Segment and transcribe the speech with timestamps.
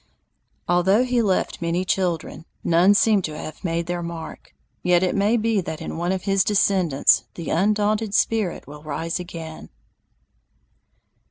[0.67, 5.37] Although he left many children, none seem to have made their mark, yet it may
[5.37, 9.69] be that in one of his descendants that undaunted spirit will rise again.